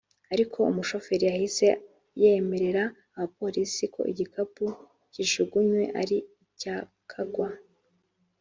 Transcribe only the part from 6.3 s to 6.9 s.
icya